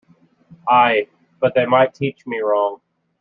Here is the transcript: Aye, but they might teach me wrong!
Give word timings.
Aye, 0.67 1.07
but 1.39 1.53
they 1.53 1.67
might 1.67 1.93
teach 1.93 2.25
me 2.25 2.39
wrong! 2.39 2.81